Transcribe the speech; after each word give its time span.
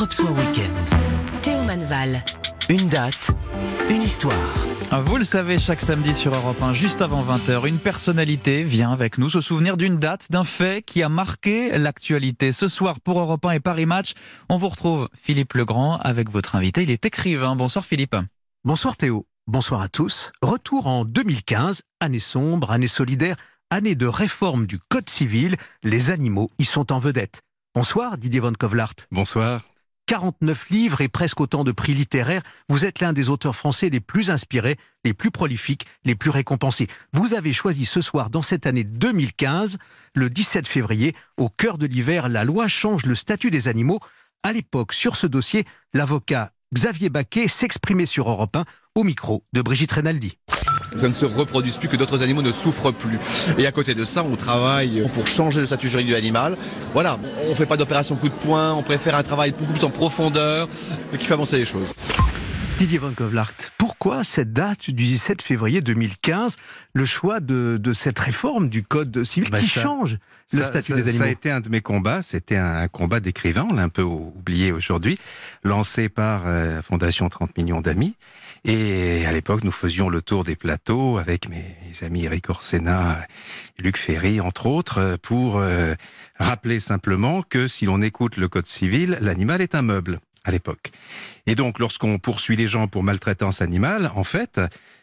Europe 0.00 0.14
Soir 0.14 0.32
Weekend. 0.32 0.72
Théo 1.42 1.62
Manval. 1.62 2.24
Une 2.70 2.88
date, 2.88 3.32
une 3.90 4.00
histoire. 4.00 4.32
Vous 5.02 5.18
le 5.18 5.24
savez, 5.24 5.58
chaque 5.58 5.82
samedi 5.82 6.14
sur 6.14 6.34
Europe 6.34 6.62
1, 6.62 6.72
juste 6.72 7.02
avant 7.02 7.22
20h, 7.22 7.68
une 7.68 7.76
personnalité 7.76 8.62
vient 8.62 8.92
avec 8.92 9.18
nous 9.18 9.28
se 9.28 9.42
souvenir 9.42 9.76
d'une 9.76 9.98
date, 9.98 10.28
d'un 10.30 10.44
fait 10.44 10.82
qui 10.82 11.02
a 11.02 11.10
marqué 11.10 11.76
l'actualité. 11.76 12.54
Ce 12.54 12.66
soir, 12.66 12.98
pour 13.00 13.20
Europe 13.20 13.44
1 13.44 13.50
et 13.50 13.60
Paris 13.60 13.84
Match, 13.84 14.14
on 14.48 14.56
vous 14.56 14.70
retrouve 14.70 15.10
Philippe 15.20 15.52
Legrand 15.52 15.98
avec 15.98 16.30
votre 16.30 16.56
invité. 16.56 16.82
Il 16.82 16.90
est 16.90 17.04
écrivain. 17.04 17.54
Bonsoir 17.54 17.84
Philippe. 17.84 18.16
Bonsoir 18.64 18.96
Théo. 18.96 19.26
Bonsoir 19.46 19.82
à 19.82 19.88
tous. 19.88 20.32
Retour 20.40 20.86
en 20.86 21.04
2015, 21.04 21.82
année 22.00 22.20
sombre, 22.20 22.70
année 22.70 22.88
solidaire, 22.88 23.36
année 23.68 23.96
de 23.96 24.06
réforme 24.06 24.64
du 24.64 24.78
Code 24.78 25.10
civil. 25.10 25.56
Les 25.82 26.10
animaux 26.10 26.50
y 26.58 26.64
sont 26.64 26.90
en 26.90 27.00
vedette. 27.00 27.42
Bonsoir 27.74 28.16
Didier 28.16 28.40
Van 28.40 28.54
Kovlart. 28.54 28.94
Bonsoir. 29.10 29.60
49 30.10 30.70
livres 30.70 31.02
et 31.02 31.08
presque 31.08 31.40
autant 31.40 31.62
de 31.62 31.70
prix 31.70 31.94
littéraires. 31.94 32.42
Vous 32.68 32.84
êtes 32.84 32.98
l'un 32.98 33.12
des 33.12 33.28
auteurs 33.28 33.54
français 33.54 33.90
les 33.90 34.00
plus 34.00 34.32
inspirés, 34.32 34.76
les 35.04 35.14
plus 35.14 35.30
prolifiques, 35.30 35.86
les 36.04 36.16
plus 36.16 36.30
récompensés. 36.30 36.88
Vous 37.12 37.32
avez 37.32 37.52
choisi 37.52 37.86
ce 37.86 38.00
soir, 38.00 38.28
dans 38.28 38.42
cette 38.42 38.66
année 38.66 38.82
2015, 38.82 39.78
le 40.16 40.28
17 40.28 40.66
février, 40.66 41.14
au 41.36 41.48
cœur 41.48 41.78
de 41.78 41.86
l'hiver, 41.86 42.28
la 42.28 42.42
loi 42.42 42.66
change 42.66 43.06
le 43.06 43.14
statut 43.14 43.52
des 43.52 43.68
animaux. 43.68 44.00
À 44.42 44.52
l'époque, 44.52 44.94
sur 44.94 45.14
ce 45.14 45.28
dossier, 45.28 45.64
l'avocat 45.94 46.50
Xavier 46.74 47.08
Baquet 47.08 47.46
s'exprimait 47.46 48.04
sur 48.04 48.28
Europe 48.28 48.56
1 48.56 48.64
au 48.96 49.04
micro 49.04 49.44
de 49.52 49.62
Brigitte 49.62 49.92
Renaldi 49.92 50.38
ça 50.96 51.08
ne 51.08 51.12
se 51.12 51.24
reproduise 51.24 51.78
plus, 51.78 51.88
que 51.88 51.96
d'autres 51.96 52.22
animaux 52.22 52.42
ne 52.42 52.52
souffrent 52.52 52.92
plus. 52.92 53.18
Et 53.58 53.66
à 53.66 53.72
côté 53.72 53.94
de 53.94 54.04
ça, 54.04 54.24
on 54.24 54.36
travaille 54.36 55.04
pour 55.14 55.26
changer 55.26 55.60
le 55.60 55.66
statut 55.66 55.88
juridique 55.88 56.10
de 56.10 56.16
l'animal. 56.16 56.56
Voilà, 56.92 57.18
on 57.46 57.50
ne 57.50 57.54
fait 57.54 57.66
pas 57.66 57.76
d'opération 57.76 58.16
coup 58.16 58.28
de 58.28 58.34
poing, 58.34 58.72
on 58.74 58.82
préfère 58.82 59.16
un 59.16 59.22
travail 59.22 59.52
beaucoup 59.58 59.72
plus 59.72 59.84
en 59.84 59.90
profondeur 59.90 60.68
qui 61.18 61.26
fait 61.26 61.34
avancer 61.34 61.58
les 61.58 61.64
choses. 61.64 61.92
Didier 62.78 62.98
Van 62.98 63.12
Kovlart, 63.14 63.54
pourquoi 64.00 64.24
cette 64.24 64.54
date 64.54 64.88
du 64.88 65.04
17 65.04 65.42
février 65.42 65.82
2015, 65.82 66.56
le 66.94 67.04
choix 67.04 67.38
de, 67.38 67.78
cette 67.92 68.18
réforme 68.18 68.70
du 68.70 68.82
Code 68.82 69.24
civil 69.24 69.50
bah, 69.50 69.58
qui 69.58 69.66
change 69.66 70.16
le 70.54 70.64
statut 70.64 70.94
des 70.94 71.02
animaux 71.02 71.18
Ça 71.18 71.24
a 71.24 71.28
été 71.28 71.50
un 71.50 71.60
de 71.60 71.68
mes 71.68 71.82
combats, 71.82 72.22
c'était 72.22 72.56
un, 72.56 72.88
combat 72.88 73.20
d'écrivain, 73.20 73.68
on 73.70 73.74
l'a 73.74 73.82
un 73.82 73.90
peu 73.90 74.00
oublié 74.00 74.72
aujourd'hui, 74.72 75.18
lancé 75.64 76.08
par 76.08 76.46
euh, 76.46 76.76
la 76.76 76.82
Fondation 76.82 77.28
30 77.28 77.58
millions 77.58 77.82
d'amis. 77.82 78.14
Et 78.64 79.26
à 79.26 79.32
l'époque, 79.32 79.64
nous 79.64 79.70
faisions 79.70 80.08
le 80.08 80.22
tour 80.22 80.44
des 80.44 80.56
plateaux 80.56 81.18
avec 81.18 81.50
mes 81.50 81.76
amis 82.00 82.24
Eric 82.24 82.48
Orsena, 82.48 83.18
Luc 83.78 83.98
Ferry, 83.98 84.40
entre 84.40 84.64
autres, 84.64 85.18
pour 85.20 85.58
euh, 85.58 85.94
rappeler 86.38 86.80
simplement 86.80 87.42
que 87.42 87.66
si 87.66 87.84
l'on 87.84 88.00
écoute 88.00 88.38
le 88.38 88.48
Code 88.48 88.66
civil, 88.66 89.18
l'animal 89.20 89.60
est 89.60 89.74
un 89.74 89.82
meuble 89.82 90.20
à 90.44 90.50
l'époque. 90.50 90.90
Et 91.46 91.54
donc, 91.54 91.78
lorsqu'on 91.78 92.18
poursuit 92.18 92.56
les 92.56 92.66
gens 92.66 92.88
pour 92.88 93.02
maltraitance 93.02 93.60
animale, 93.60 94.10
en 94.14 94.24
fait, 94.24 94.60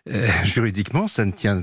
euh, 0.09 0.29
juridiquement, 0.43 1.07
ça 1.07 1.25
ne 1.25 1.31
tient, 1.31 1.61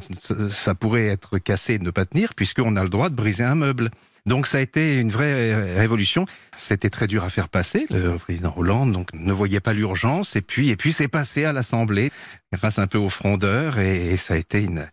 ça 0.50 0.74
pourrait 0.74 1.06
être 1.06 1.38
cassé 1.38 1.74
et 1.74 1.78
ne 1.78 1.90
pas 1.90 2.04
tenir, 2.04 2.34
puisqu'on 2.34 2.76
a 2.76 2.82
le 2.82 2.88
droit 2.88 3.08
de 3.08 3.14
briser 3.14 3.44
un 3.44 3.54
meuble. 3.54 3.90
Donc 4.26 4.46
ça 4.46 4.56
a 4.56 4.60
été 4.62 4.96
une 4.96 5.10
vraie 5.10 5.74
révolution. 5.74 6.24
C'était 6.56 6.88
très 6.88 7.06
dur 7.06 7.24
à 7.24 7.30
faire 7.30 7.50
passer. 7.50 7.86
Le 7.90 8.16
président 8.16 8.54
Hollande 8.56 8.90
donc 8.90 9.12
ne 9.12 9.32
voyait 9.34 9.60
pas 9.60 9.74
l'urgence 9.74 10.34
et 10.34 10.40
puis 10.40 10.70
et 10.70 10.76
puis 10.76 10.94
c'est 10.94 11.08
passé 11.08 11.44
à 11.44 11.52
l'Assemblée 11.52 12.10
grâce 12.50 12.78
un 12.78 12.86
peu 12.86 12.96
aux 12.96 13.10
frondeurs 13.10 13.78
et 13.78 14.16
ça 14.16 14.32
a 14.32 14.36
été 14.38 14.62
une 14.62 14.88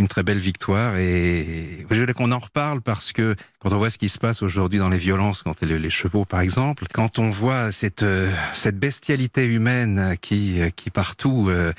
une 0.00 0.08
très 0.08 0.22
belle 0.22 0.38
victoire 0.38 0.96
et 0.96 1.86
je 1.90 2.00
voulais 2.00 2.14
qu'on 2.14 2.32
en 2.32 2.38
reparle 2.38 2.80
parce 2.80 3.12
que 3.12 3.36
quand 3.58 3.72
on 3.72 3.76
voit 3.76 3.90
ce 3.90 3.98
qui 3.98 4.08
se 4.08 4.18
passe 4.18 4.42
aujourd'hui 4.42 4.78
dans 4.78 4.88
les 4.88 4.98
violences, 4.98 5.42
quand 5.42 5.60
les, 5.60 5.90
chevaux 5.90 6.24
par 6.24 6.40
exemple, 6.40 6.86
quand 6.92 7.18
on 7.18 7.28
voit 7.28 7.70
cette 7.70 8.02
euh, 8.02 8.32
cette 8.54 8.78
bestialité 8.78 9.44
humaine 9.44 10.16
qui 10.22 10.58
qui 10.74 10.88
partout 10.88 11.48
euh, 11.50 11.74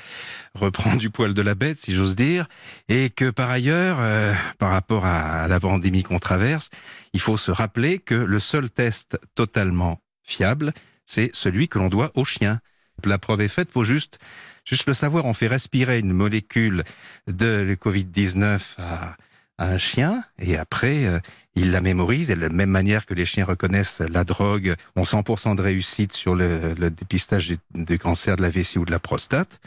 reprend 0.54 0.94
du 0.94 1.10
poil 1.10 1.34
de 1.34 1.42
la 1.42 1.56
bête, 1.56 1.78
si 1.78 1.94
j'ose 1.94 2.14
dire, 2.14 2.46
et 2.88 3.10
que 3.10 3.30
par 3.30 3.50
ailleurs, 3.50 3.98
euh, 4.00 4.32
par 4.58 4.70
rapport 4.70 5.04
à, 5.04 5.48
la 5.48 5.58
pandémie 5.58 6.04
qu'on 6.04 6.20
traverse, 6.20 6.70
il 7.12 7.20
faut 7.20 7.36
se 7.36 7.50
rappeler 7.50 7.98
que 7.98 8.14
le 8.14 8.38
seul 8.38 8.70
test 8.70 9.18
totalement 9.34 10.00
fiable, 10.22 10.72
c'est 11.04 11.30
celui 11.34 11.66
que 11.66 11.78
l'on 11.78 11.88
doit 11.88 12.12
aux 12.14 12.24
chiens. 12.24 12.60
La 13.04 13.18
preuve 13.18 13.40
est 13.40 13.48
faite, 13.48 13.70
faut 13.70 13.84
juste 13.84 14.18
Juste 14.64 14.86
le 14.86 14.94
savoir, 14.94 15.24
on 15.24 15.34
fait 15.34 15.48
respirer 15.48 15.98
une 15.98 16.12
molécule 16.12 16.84
de 17.26 17.76
Covid-19 17.80 18.60
à, 18.78 19.16
un 19.58 19.78
chien 19.78 20.24
et 20.40 20.56
après 20.56 21.04
euh, 21.04 21.20
il 21.54 21.70
la 21.70 21.80
mémorise 21.80 22.30
et 22.30 22.34
de 22.34 22.40
la 22.40 22.48
même 22.48 22.70
manière 22.70 23.06
que 23.06 23.14
les 23.14 23.24
chiens 23.24 23.44
reconnaissent 23.44 24.00
la 24.00 24.24
drogue 24.24 24.74
ont 24.96 25.02
100% 25.02 25.54
de 25.54 25.62
réussite 25.62 26.14
sur 26.14 26.34
le, 26.34 26.74
dépistage 26.90 27.52
du, 27.72 27.98
cancer 27.98 28.36
de 28.36 28.42
la 28.42 28.48
vessie 28.48 28.78
ou 28.78 28.84
de 28.84 28.90
la 28.90 28.98
prostate. 28.98 29.60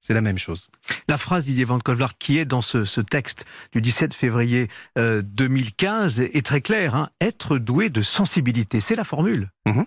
C'est 0.00 0.14
la 0.14 0.22
même 0.22 0.38
chose. 0.38 0.68
La 1.08 1.18
phrase 1.18 1.44
d'Idier 1.46 1.64
Van 1.64 1.78
Kovlart 1.78 2.16
qui 2.18 2.38
est 2.38 2.44
dans 2.44 2.62
ce, 2.62 3.00
texte 3.00 3.44
du 3.72 3.82
17 3.82 4.14
février 4.14 4.68
2015 4.96 6.20
euh, 6.20 6.28
est 6.32 6.46
très 6.46 6.60
claire. 6.60 6.94
Hein. 6.94 7.10
Être 7.20 7.58
doué 7.58 7.90
de 7.90 8.02
sensibilité, 8.02 8.80
c'est 8.80 8.96
la 8.96 9.04
formule. 9.04 9.50
Mm-hmm 9.66 9.84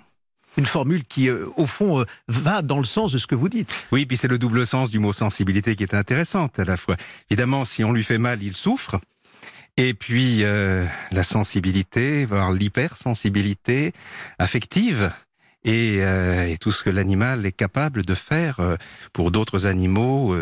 une 0.58 0.66
formule 0.66 1.04
qui, 1.04 1.30
euh, 1.30 1.46
au 1.56 1.66
fond, 1.66 2.02
euh, 2.02 2.06
va 2.28 2.62
dans 2.62 2.80
le 2.80 2.86
sens 2.86 3.12
de 3.12 3.18
ce 3.18 3.28
que 3.28 3.36
vous 3.36 3.50
dites. 3.50 3.74
Oui, 3.92 4.06
puis 4.06 4.18
c'est 4.18 4.28
le 4.28 4.38
double 4.38 4.66
sens 4.66 4.92
du 4.92 5.00
mot 5.00 5.14
sensibilité 5.14 5.76
qui 5.76 5.84
est 5.84 5.94
intéressante 5.94 6.60
à 6.60 6.66
la 6.66 6.78
fois. 6.78 6.98
Évidemment, 7.30 7.64
si 7.64 7.84
on 7.84 7.92
lui 7.92 8.04
fait 8.04 8.18
mal, 8.18 8.44
il 8.44 8.56
souffre. 8.56 9.00
Et 9.78 9.94
puis 9.94 10.44
euh, 10.44 10.88
la 11.12 11.24
sensibilité, 11.24 12.26
voire 12.26 12.52
l'hypersensibilité 12.52 13.94
affective, 14.40 15.12
et, 15.64 15.98
et, 15.98 16.58
tout 16.62 16.72
ce 16.72 16.82
que 16.82 16.90
l'animal 16.90 17.46
est 17.46 17.52
capable 17.52 18.06
de 18.06 18.14
faire 18.14 18.62
pour 19.12 19.32
d'autres 19.32 19.66
animaux, 19.66 20.34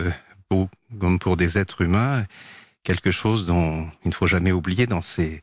comme 1.00 1.18
pour 1.18 1.36
des 1.36 1.58
êtres 1.58 1.82
humains, 1.82 2.26
quelque 2.84 3.10
chose 3.10 3.48
dont 3.48 3.88
il 4.04 4.10
ne 4.10 4.14
faut 4.14 4.28
jamais 4.28 4.52
oublier 4.52 4.86
dans 4.86 5.02
ces 5.02 5.42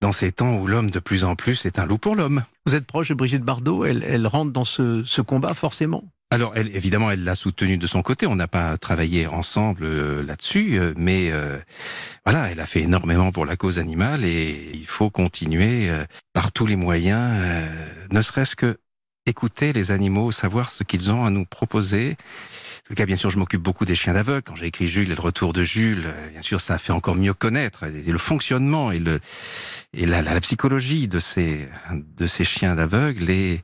dans 0.00 0.12
ces 0.12 0.32
temps 0.32 0.56
où 0.56 0.66
l'homme 0.66 0.90
de 0.90 0.98
plus 0.98 1.24
en 1.24 1.36
plus 1.36 1.66
est 1.66 1.78
un 1.78 1.86
loup 1.86 1.98
pour 1.98 2.16
l'homme. 2.16 2.42
Vous 2.66 2.74
êtes 2.74 2.86
proche 2.86 3.08
de 3.08 3.14
Brigitte 3.14 3.42
Bardot, 3.42 3.84
elle, 3.84 4.04
elle 4.06 4.26
rentre 4.26 4.52
dans 4.52 4.64
ce, 4.64 5.02
ce 5.04 5.20
combat 5.20 5.54
forcément? 5.54 6.04
Alors, 6.32 6.52
elle, 6.54 6.74
évidemment, 6.76 7.10
elle 7.10 7.24
l'a 7.24 7.34
soutenu 7.34 7.76
de 7.76 7.86
son 7.88 8.02
côté. 8.02 8.24
On 8.28 8.36
n'a 8.36 8.46
pas 8.46 8.76
travaillé 8.76 9.26
ensemble 9.26 9.82
euh, 9.82 10.22
là-dessus, 10.22 10.78
euh, 10.78 10.94
mais 10.96 11.30
euh, 11.32 11.58
voilà, 12.24 12.50
elle 12.50 12.60
a 12.60 12.66
fait 12.66 12.82
énormément 12.82 13.32
pour 13.32 13.44
la 13.46 13.56
cause 13.56 13.80
animale 13.80 14.24
et 14.24 14.70
il 14.72 14.86
faut 14.86 15.10
continuer 15.10 15.90
par 16.32 16.52
tous 16.52 16.66
les 16.66 16.76
moyens, 16.76 17.42
ne 18.12 18.22
serait-ce 18.22 18.54
que 18.54 18.78
écouter 19.26 19.72
les 19.72 19.90
animaux, 19.90 20.30
savoir 20.30 20.70
ce 20.70 20.84
qu'ils 20.84 21.10
ont 21.10 21.24
à 21.24 21.30
nous 21.30 21.44
proposer. 21.44 22.16
Le 22.90 22.96
cas, 22.96 23.06
bien 23.06 23.14
sûr, 23.14 23.30
je 23.30 23.38
m'occupe 23.38 23.62
beaucoup 23.62 23.84
des 23.84 23.94
chiens 23.94 24.14
d'aveugle. 24.14 24.42
Quand 24.42 24.56
j'ai 24.56 24.66
écrit 24.66 24.88
Jules 24.88 25.12
et 25.12 25.14
le 25.14 25.20
retour 25.20 25.52
de 25.52 25.62
Jules, 25.62 26.12
bien 26.32 26.42
sûr, 26.42 26.60
ça 26.60 26.74
a 26.74 26.78
fait 26.78 26.92
encore 26.92 27.14
mieux 27.14 27.32
connaître 27.32 27.86
le 27.86 28.18
fonctionnement 28.18 28.90
et 28.90 28.98
le 28.98 29.20
et 29.94 30.06
la, 30.06 30.22
la, 30.22 30.40
psychologie 30.40 31.06
de 31.06 31.20
ces 31.20 31.68
de 32.18 32.26
ces 32.26 32.42
chiens 32.42 32.74
d'aveugle 32.74 33.30
et 33.30 33.62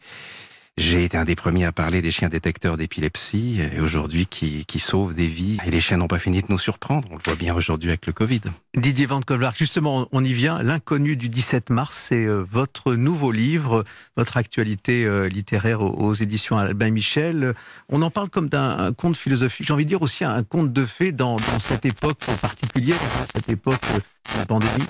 j'ai 0.78 1.04
été 1.04 1.16
un 1.16 1.24
des 1.24 1.36
premiers 1.36 1.64
à 1.64 1.72
parler 1.72 2.02
des 2.02 2.10
chiens 2.10 2.28
détecteurs 2.28 2.76
d'épilepsie 2.76 3.60
et 3.60 3.80
aujourd'hui 3.80 4.26
qui, 4.26 4.78
sauvent 4.78 5.14
des 5.14 5.26
vies. 5.26 5.56
Et 5.64 5.70
les 5.70 5.80
chiens 5.80 5.96
n'ont 5.96 6.06
pas 6.06 6.18
fini 6.18 6.42
de 6.42 6.46
nous 6.50 6.58
surprendre. 6.58 7.08
On 7.10 7.16
le 7.16 7.22
voit 7.24 7.34
bien 7.34 7.54
aujourd'hui 7.54 7.88
avec 7.88 8.06
le 8.06 8.12
Covid. 8.12 8.42
Didier 8.76 9.06
Van 9.06 9.22
Kovlar, 9.22 9.54
justement, 9.56 10.06
on 10.12 10.22
y 10.22 10.34
vient. 10.34 10.62
L'inconnu 10.62 11.16
du 11.16 11.28
17 11.28 11.70
mars, 11.70 11.96
c'est 12.08 12.26
euh, 12.26 12.44
votre 12.50 12.94
nouveau 12.94 13.32
livre, 13.32 13.84
votre 14.18 14.36
actualité 14.36 15.06
euh, 15.06 15.28
littéraire 15.28 15.80
aux, 15.80 16.14
éditions 16.14 16.58
Albin 16.58 16.90
Michel. 16.90 17.54
On 17.88 18.02
en 18.02 18.10
parle 18.10 18.28
comme 18.28 18.50
d'un 18.50 18.92
conte 18.92 19.16
philosophique. 19.16 19.66
J'ai 19.66 19.72
envie 19.72 19.84
de 19.84 19.88
dire 19.88 20.02
aussi 20.02 20.24
un 20.24 20.42
conte 20.42 20.72
de 20.74 20.84
fées 20.84 21.12
dans, 21.12 21.36
dans 21.36 21.58
cette 21.58 21.86
époque 21.86 22.20
particulière, 22.42 22.98
cette 23.34 23.48
époque 23.48 23.80
euh, 23.94 23.98
de 24.34 24.38
la 24.38 24.46
pandémie. 24.46 24.86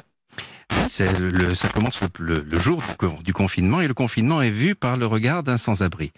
Le, 1.19 1.54
ça 1.54 1.69
commence 1.69 2.00
le, 2.19 2.59
jour 2.59 2.82
du, 3.25 3.32
confinement 3.32 3.81
et 3.81 3.88
le 3.88 3.94
confinement 3.94 4.41
est 4.41 4.50
vu 4.50 4.75
par 4.75 4.97
le 4.97 5.06
regard 5.06 5.43
d'un 5.43 5.56
sans-abri. 5.56 6.12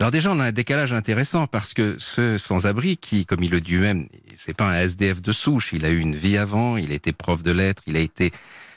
Alors 0.00 0.10
déjà, 0.10 0.32
on 0.32 0.40
a 0.40 0.44
un 0.44 0.52
décalage 0.52 0.92
intéressant 0.92 1.46
parce 1.46 1.74
que 1.74 1.96
ce 1.98 2.36
sans-abri, 2.36 2.96
qui, 2.96 3.26
comme 3.26 3.42
il 3.42 3.50
le 3.50 3.60
dit 3.60 3.76
même, 3.76 4.08
c'est 4.34 4.54
pas 4.54 4.68
un 4.68 4.80
SDF 4.80 5.22
de 5.22 5.32
souche, 5.32 5.72
il 5.72 5.84
a 5.84 5.90
eu 5.90 5.98
une 6.00 6.16
vie 6.16 6.36
avant, 6.36 6.76
il 6.76 6.90
été 6.90 7.12
prof 7.12 7.42
de 7.42 7.52
lettres, 7.52 7.82
il 7.86 7.96
a 7.96 8.00
été 8.00 8.32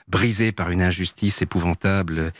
brisé 0.09 0.51
par 0.51 0.69
une 0.69 0.81
injustice 0.81 1.41
épouvantable 1.41 2.31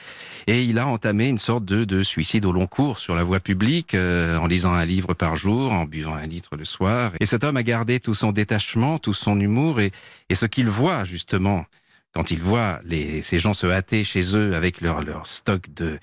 et 0.46 0.64
il 0.64 0.78
a 0.80 0.88
entamé 0.88 1.28
une 1.28 1.38
sorte 1.38 1.66
de, 1.66 1.86
de 1.86 2.04
suicide 2.04 2.46
au 2.46 2.52
long 2.52 2.68
cours 2.68 3.00
sur 3.00 3.16
la 3.16 3.24
voie 3.24 3.40
publique 3.40 3.94
euh, 3.94 4.38
en 4.38 4.48
lisant 4.48 4.74
un 4.74 4.86
livre 4.86 5.14
par 5.14 5.36
jour, 5.36 5.74
en 5.74 5.86
buvant 5.86 6.16
un 6.16 6.28
litre 6.28 6.56
le 6.56 6.66
soir. 6.66 7.14
Et 7.20 7.26
cet 7.26 7.44
homme 7.44 7.58
a 7.58 7.64
gardé 7.64 8.00
tout 8.00 8.14
son 8.14 8.32
détachement, 8.32 9.00
tout 9.00 9.14
son 9.14 9.40
humour 9.40 9.80
et 9.82 9.92
ce 10.34 10.46
qu'il 10.46 10.68
voit 10.68 11.04
justement 11.04 11.66
quand 12.14 12.32
ils 12.32 12.42
voient 12.42 12.80
les, 12.84 13.22
ces 13.22 13.40
gens 13.40 13.54
se 13.54 13.68
hâter 13.68 14.04
chez 14.04 14.36
eux 14.36 14.56
avec 14.56 14.82
leur, 14.82 15.04
leur 15.04 15.28
stock 15.28 15.72
de 15.76 16.00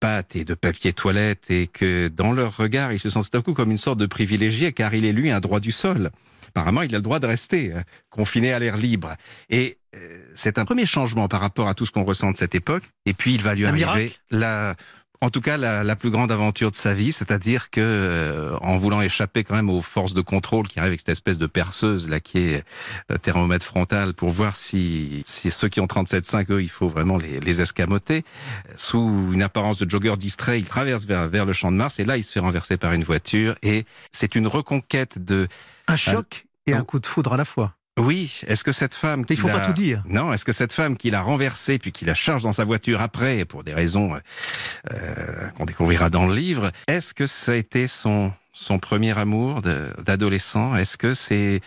pâtes 0.00 0.34
et 0.34 0.44
de 0.44 0.54
papier 0.54 0.92
toilette 0.92 1.50
et 1.50 1.66
que 1.68 2.08
dans 2.08 2.32
leur 2.32 2.56
regard, 2.56 2.92
ils 2.92 2.98
se 2.98 3.10
sentent 3.10 3.30
tout 3.30 3.38
à 3.38 3.42
coup 3.42 3.54
comme 3.54 3.70
une 3.70 3.78
sorte 3.78 3.98
de 3.98 4.06
privilégié 4.06 4.72
car 4.72 4.94
il 4.94 5.04
est 5.04 5.12
lui 5.12 5.30
un 5.30 5.40
droit 5.40 5.60
du 5.60 5.70
sol. 5.70 6.10
Apparemment, 6.48 6.82
il 6.82 6.94
a 6.94 6.98
le 6.98 7.02
droit 7.02 7.18
de 7.18 7.26
rester 7.26 7.72
euh, 7.72 7.80
confiné 8.10 8.52
à 8.52 8.58
l'air 8.58 8.76
libre. 8.76 9.14
Et 9.48 9.78
euh, 9.94 10.18
c'est 10.34 10.58
un 10.58 10.64
premier 10.64 10.84
changement 10.84 11.26
par 11.28 11.40
rapport 11.40 11.66
à 11.66 11.74
tout 11.74 11.86
ce 11.86 11.92
qu'on 11.92 12.04
ressent 12.04 12.30
de 12.30 12.36
cette 12.36 12.54
époque. 12.54 12.82
Et 13.06 13.14
puis, 13.14 13.34
il 13.34 13.42
va 13.42 13.54
lui 13.54 13.64
arriver 13.64 14.12
la 14.30 14.74
En 15.22 15.30
tout 15.30 15.40
cas, 15.40 15.56
la, 15.56 15.84
la 15.84 15.94
plus 15.94 16.10
grande 16.10 16.32
aventure 16.32 16.72
de 16.72 16.76
sa 16.76 16.94
vie, 16.94 17.12
c'est-à-dire 17.12 17.70
que 17.70 17.80
euh, 17.80 18.58
en 18.60 18.76
voulant 18.76 19.00
échapper 19.02 19.44
quand 19.44 19.54
même 19.54 19.70
aux 19.70 19.80
forces 19.80 20.14
de 20.14 20.20
contrôle 20.20 20.66
qui 20.66 20.80
arrivent 20.80 20.88
avec 20.90 20.98
cette 20.98 21.10
espèce 21.10 21.38
de 21.38 21.46
perceuse 21.46 22.08
là 22.08 22.18
qui 22.18 22.38
est 22.38 22.64
le 23.08 23.20
thermomètre 23.20 23.64
frontal 23.64 24.14
pour 24.14 24.30
voir 24.30 24.56
si, 24.56 25.22
si 25.24 25.52
ceux 25.52 25.68
qui 25.68 25.78
ont 25.78 25.86
37,5 25.86 26.52
eux, 26.52 26.60
il 26.60 26.68
faut 26.68 26.88
vraiment 26.88 27.18
les, 27.18 27.38
les 27.38 27.60
escamoter. 27.60 28.24
Sous 28.74 29.30
une 29.32 29.44
apparence 29.44 29.78
de 29.78 29.88
jogger 29.88 30.16
distrait, 30.16 30.58
il 30.58 30.66
traverse 30.66 31.04
vers, 31.04 31.28
vers 31.28 31.46
le 31.46 31.52
champ 31.52 31.70
de 31.70 31.76
Mars 31.76 32.00
et 32.00 32.04
là, 32.04 32.16
il 32.16 32.24
se 32.24 32.32
fait 32.32 32.40
renverser 32.40 32.76
par 32.76 32.92
une 32.92 33.04
voiture 33.04 33.54
et 33.62 33.86
c'est 34.10 34.34
une 34.34 34.48
reconquête 34.48 35.24
de 35.24 35.46
un 35.86 35.94
choc 35.94 36.46
et 36.66 36.74
un 36.74 36.82
coup 36.82 36.98
de 36.98 37.06
foudre 37.06 37.34
à 37.34 37.36
la 37.36 37.44
fois. 37.44 37.76
Oui, 37.98 38.40
est-ce 38.46 38.64
que 38.64 38.72
cette 38.72 38.94
femme... 38.94 39.24
Il 39.28 39.36
faut 39.36 39.48
pas 39.48 39.60
tout 39.60 39.74
dire. 39.74 40.02
Non, 40.06 40.32
est-ce 40.32 40.46
que 40.46 40.52
cette 40.52 40.72
femme 40.72 40.96
qui 40.96 41.10
l'a 41.10 41.20
renversé 41.20 41.78
puis 41.78 41.92
qui 41.92 42.06
la 42.06 42.14
charge 42.14 42.42
dans 42.42 42.52
sa 42.52 42.64
voiture 42.64 43.02
après, 43.02 43.44
pour 43.44 43.64
des 43.64 43.74
raisons 43.74 44.16
euh, 44.90 45.48
qu'on 45.50 45.66
découvrira 45.66 46.08
dans 46.08 46.26
le 46.26 46.34
livre, 46.34 46.72
est-ce 46.86 47.12
que 47.12 47.26
ça 47.26 47.52
a 47.52 47.54
été 47.54 47.86
son, 47.86 48.32
son 48.52 48.78
premier 48.78 49.16
amour 49.18 49.60
d'adolescent? 49.60 50.74
Est-ce 50.74 50.96
que 50.96 51.12
c'est... 51.12 51.60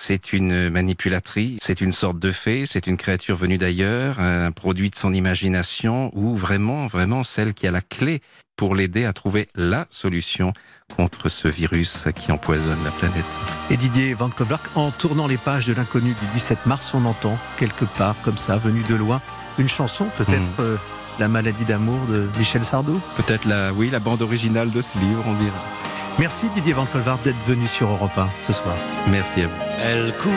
C'est 0.00 0.32
une 0.32 0.70
manipulatrice, 0.70 1.58
c'est 1.60 1.80
une 1.80 1.90
sorte 1.90 2.20
de 2.20 2.30
fée, 2.30 2.66
c'est 2.66 2.86
une 2.86 2.96
créature 2.96 3.34
venue 3.34 3.58
d'ailleurs, 3.58 4.20
un 4.20 4.52
produit 4.52 4.90
de 4.90 4.94
son 4.94 5.12
imagination, 5.12 6.12
ou 6.14 6.36
vraiment, 6.36 6.86
vraiment 6.86 7.24
celle 7.24 7.52
qui 7.52 7.66
a 7.66 7.72
la 7.72 7.80
clé 7.80 8.22
pour 8.56 8.76
l'aider 8.76 9.04
à 9.04 9.12
trouver 9.12 9.48
la 9.56 9.88
solution 9.90 10.52
contre 10.94 11.28
ce 11.28 11.48
virus 11.48 12.06
qui 12.14 12.30
empoisonne 12.30 12.78
la 12.84 12.92
planète. 12.92 13.24
Et 13.70 13.76
Didier 13.76 14.14
Van 14.14 14.30
Kovlark, 14.30 14.70
en 14.76 14.92
tournant 14.92 15.26
les 15.26 15.36
pages 15.36 15.66
de 15.66 15.72
l'inconnu 15.72 16.10
du 16.10 16.26
17 16.32 16.66
mars, 16.66 16.92
on 16.94 17.04
entend 17.04 17.36
quelque 17.58 17.84
part, 17.84 18.14
comme 18.22 18.38
ça, 18.38 18.56
venu 18.56 18.84
de 18.84 18.94
loin, 18.94 19.20
une 19.58 19.68
chanson, 19.68 20.06
peut-être 20.16 20.58
mmh. 20.58 20.60
euh, 20.60 20.76
La 21.18 21.26
maladie 21.26 21.64
d'amour 21.64 21.98
de 22.08 22.28
Michel 22.38 22.64
Sardou? 22.64 23.00
Peut-être 23.16 23.46
la, 23.46 23.72
oui, 23.72 23.90
la 23.90 23.98
bande 23.98 24.22
originale 24.22 24.70
de 24.70 24.80
ce 24.80 24.96
livre, 24.96 25.24
on 25.26 25.34
dirait. 25.34 25.77
Merci 26.18 26.48
Didier 26.48 26.72
Van 26.72 26.84
Colvard 26.86 27.18
d'être 27.18 27.42
venu 27.46 27.66
sur 27.66 27.88
Europa 27.90 28.28
ce 28.42 28.52
soir. 28.52 28.74
Merci 29.08 29.42
à 29.42 29.46
vous. 29.46 29.54
Elle 29.80 30.12
court, 30.16 30.32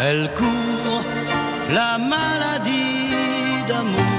elle 0.00 0.30
court, 0.34 1.04
la 1.70 1.98
maladie 1.98 3.64
d'amour 3.68 4.15